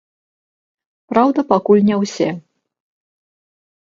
[1.13, 2.29] Праўда, пакуль не ўсе.